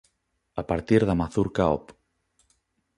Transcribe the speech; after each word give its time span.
A 0.61 0.63
partir 0.71 1.01
da 1.05 1.17
Mazurca 1.21 1.65
op. 1.77 1.85